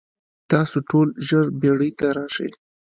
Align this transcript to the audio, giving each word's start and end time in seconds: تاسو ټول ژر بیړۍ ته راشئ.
تاسو 0.51 0.77
ټول 0.89 1.07
ژر 1.27 1.45
بیړۍ 1.61 1.91
ته 1.99 2.07
راشئ. 2.17 2.49